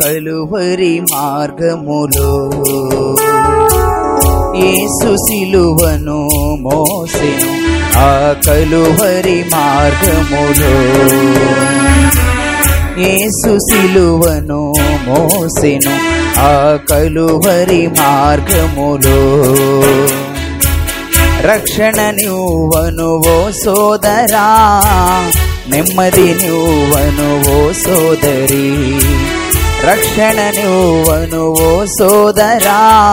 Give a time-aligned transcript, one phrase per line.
[0.00, 2.50] కలువరి మార్గములో.
[4.56, 6.28] ఏసు సిలువను
[6.60, 7.52] మోసెను
[7.98, 10.74] ఆ కలువరి మార్గములో.
[13.02, 15.98] ఏసు సిలువను మోసెను
[16.38, 19.20] ఆ కలువరి మార్గములో.
[21.52, 24.48] రక్షణ నువ్వను ఓ సోదరా
[25.68, 28.96] నెమ్మది నువ్వను ఓ సోదరి.
[29.84, 33.04] రక్షణ నువ్వను ఓ సోదరా.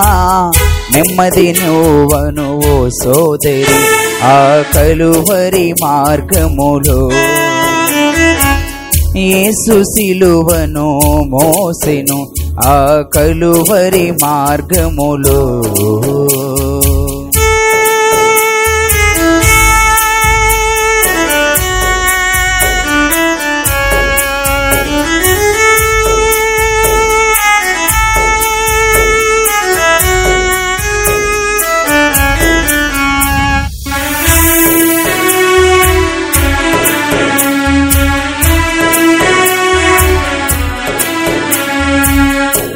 [0.95, 3.65] నెమ్మది నువ్వను ఓ సోదరి.
[4.23, 7.09] ఆ కలువరి మార్గములో.
[9.17, 12.27] యేసు సిలువను మోసెను.
[12.63, 15.63] ఆ కలువరి మార్గములో.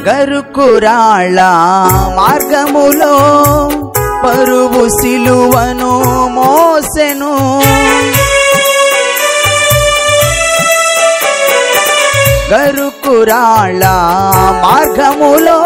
[0.08, 1.40] గరుకురాళ్ళ
[2.14, 3.16] మార్గములో
[4.24, 7.60] పరువు సిలువను మోసెను.
[12.52, 13.84] గరుకురాళ్ళ
[14.62, 15.60] మార్గములో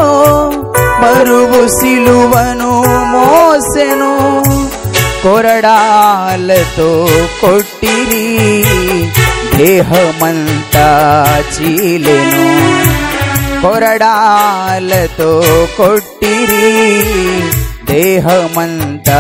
[1.03, 4.43] పరువు సిలువను మోసెను.
[5.23, 7.09] కొరడాలతో
[7.41, 8.65] కొట్టిరి
[9.57, 10.89] దేహమంతా
[11.55, 12.73] చీలెను.
[13.63, 15.43] కొరడాలతో
[15.77, 17.03] కొట్టిరి.
[17.93, 19.19] దేహమంతా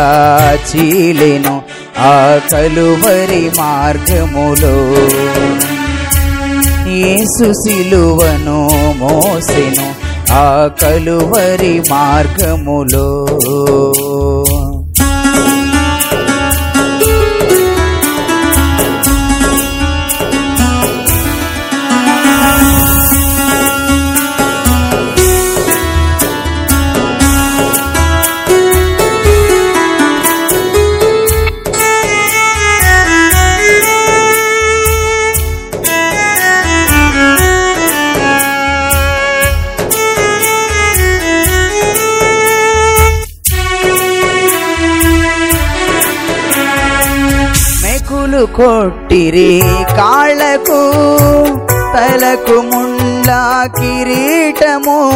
[0.70, 1.62] చీలెను
[1.98, 4.75] ఆ కలువరి మార్గములో.
[6.91, 9.94] యేసు సిలువను మోసెను
[10.32, 13.26] ఆ కలువరి మార్గములో.
[48.47, 49.62] కొట్టిరి
[49.97, 50.92] కాళ్ళకు
[51.94, 53.30] తలకు ముండ్ల
[53.78, 55.12] కిరీటము.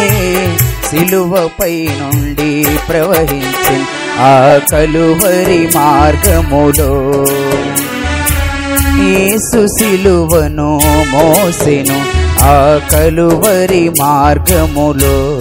[0.90, 3.84] సిలువపై నుండి ప్రవహించిన.
[4.18, 7.24] ఆ కలువరి మార్గములో
[9.08, 10.80] యేసు సిలువను
[11.10, 12.18] మోసెను.
[12.40, 15.38] ఆ కలువరి మార్గములో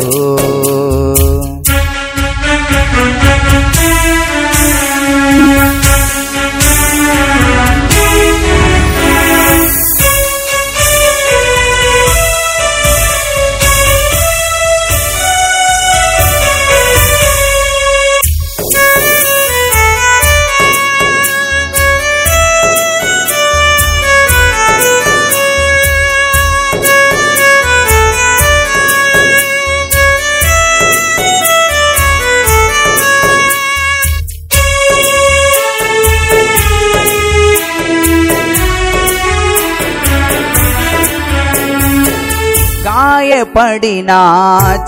[43.58, 44.20] పడినా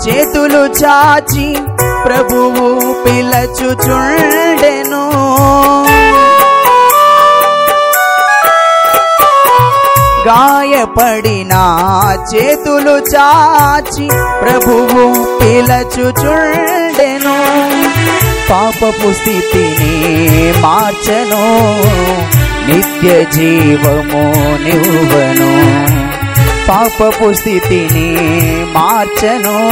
[0.08, 1.56] చేతులు చాచి
[2.04, 5.10] ప్రభువు పిలచుచుండెను.
[10.26, 11.52] గాయపడిన
[12.34, 14.08] చేతులు చాచి
[14.42, 17.36] ప్రభువు పిలచుచుండెను.
[18.50, 21.72] పాపపు స్థితిని మార్చను
[22.70, 25.99] నిత్య జీవము నివ్వను.
[26.70, 28.16] పాపపు స్థితిని
[28.72, 29.70] మార్చను.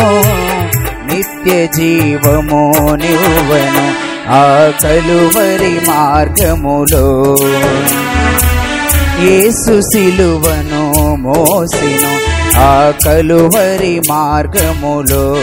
[1.06, 3.93] నిత్య జీవము నివ్వను
[4.29, 7.37] ఆ కలువరి మార్గములో.
[9.21, 12.19] ఏసు సిలువను మోసిను
[12.56, 15.37] ఆ కలువరి మార్గములో.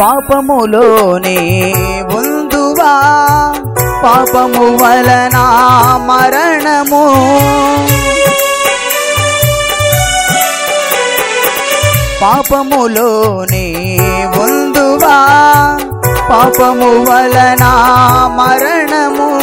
[0.00, 1.72] పాపములోనే
[2.14, 3.00] ఉందువా?
[4.04, 5.36] పాపము వలన
[6.06, 7.04] మరణము.
[12.22, 13.98] పాపములోనే
[14.38, 15.18] ఉందువా?
[16.30, 17.64] పాపము వలన
[18.34, 19.40] మరణము.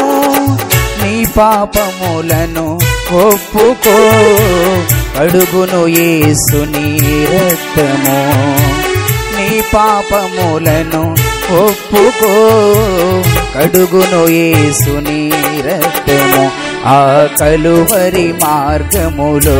[1.03, 2.79] నీ పాపములను
[3.11, 3.97] ఒప్పుకో.
[5.19, 6.99] అడుగును యేసుని
[7.31, 8.31] రక్తము.
[9.41, 11.15] నీ పాపములను
[11.55, 12.33] ఒప్పుకో.
[13.55, 15.31] కడుగును యేసుని
[15.65, 16.51] రక్తము
[16.85, 19.59] ఆ కలువరి మార్గములో.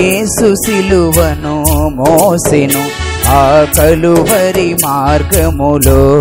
[0.00, 1.64] ఏసు సిలువను
[1.94, 2.88] మోసెను
[3.26, 6.20] ఆ కలువరి మార్గములో.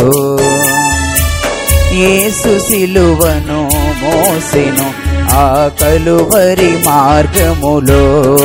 [1.94, 3.70] ఏసు సిలువను
[4.04, 4.92] మోసెను
[5.32, 8.40] ఆ కలువరి మార్గములో.